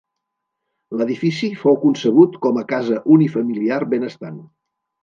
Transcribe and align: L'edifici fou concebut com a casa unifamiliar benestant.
L'edifici 1.01 1.51
fou 1.65 1.77
concebut 1.85 2.41
com 2.47 2.59
a 2.63 2.67
casa 2.75 3.01
unifamiliar 3.19 3.83
benestant. 3.95 4.43